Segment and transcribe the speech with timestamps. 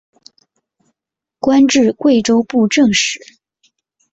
[1.39, 3.21] 官至贵州布政使。